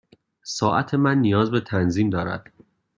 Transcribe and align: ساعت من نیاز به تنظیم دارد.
ساعت 0.43 0.93
من 0.93 1.17
نیاز 1.17 1.51
به 1.51 1.59
تنظیم 1.59 2.09
دارد. 2.09 2.53